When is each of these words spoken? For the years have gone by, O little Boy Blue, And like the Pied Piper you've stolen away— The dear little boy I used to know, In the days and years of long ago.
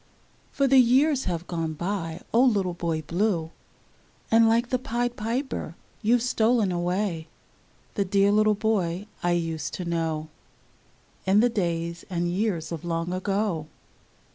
For 0.51 0.65
the 0.65 0.79
years 0.79 1.25
have 1.25 1.45
gone 1.45 1.73
by, 1.73 2.23
O 2.33 2.41
little 2.43 2.73
Boy 2.73 3.03
Blue, 3.03 3.51
And 4.31 4.49
like 4.49 4.69
the 4.69 4.79
Pied 4.79 5.15
Piper 5.15 5.75
you've 6.01 6.23
stolen 6.23 6.71
away— 6.71 7.27
The 7.93 8.03
dear 8.03 8.31
little 8.31 8.55
boy 8.55 9.05
I 9.21 9.33
used 9.33 9.75
to 9.75 9.85
know, 9.85 10.29
In 11.27 11.39
the 11.39 11.49
days 11.49 12.03
and 12.09 12.27
years 12.31 12.71
of 12.71 12.83
long 12.83 13.13
ago. 13.13 13.67